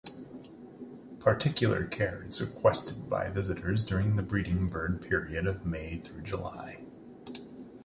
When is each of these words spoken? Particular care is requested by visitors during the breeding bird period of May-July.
Particular 1.19 1.85
care 1.85 2.23
is 2.25 2.41
requested 2.41 3.07
by 3.07 3.29
visitors 3.29 3.83
during 3.83 4.15
the 4.15 4.23
breeding 4.23 4.67
bird 4.67 4.99
period 4.99 5.45
of 5.45 5.63
May-July. 5.63 6.79